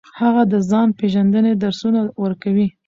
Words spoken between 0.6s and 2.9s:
ځان پیژندنې درسونه ورکوي.